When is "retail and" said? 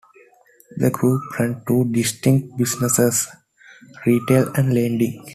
4.03-4.73